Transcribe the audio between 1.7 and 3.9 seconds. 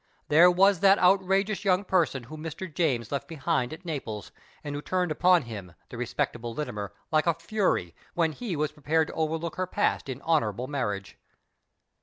person whom Mr. James left behind at